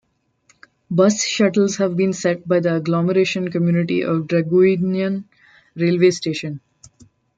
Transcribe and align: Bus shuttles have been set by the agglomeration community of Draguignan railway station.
Bus 0.89 1.23
shuttles 1.23 1.77
have 1.77 1.95
been 1.95 2.11
set 2.11 2.47
by 2.47 2.59
the 2.59 2.77
agglomeration 2.77 3.51
community 3.51 4.01
of 4.01 4.25
Draguignan 4.25 5.25
railway 5.75 6.09
station. 6.09 6.59